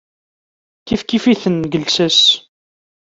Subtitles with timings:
[0.87, 2.19] Kifkif-iten deg llsas.